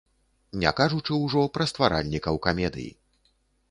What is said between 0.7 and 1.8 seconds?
кажучы ўжо пра